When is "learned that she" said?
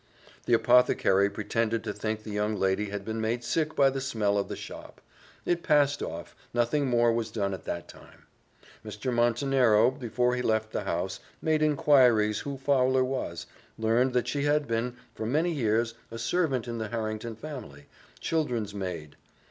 13.77-14.45